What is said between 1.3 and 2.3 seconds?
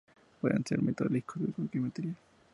o de cualquier material.